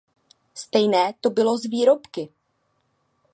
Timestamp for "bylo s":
1.29-1.61